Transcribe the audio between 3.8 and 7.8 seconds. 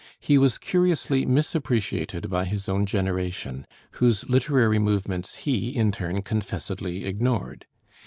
whose literary movements he in turn confessedly ignored.